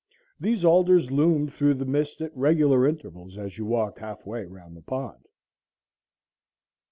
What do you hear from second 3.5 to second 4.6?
you walked half way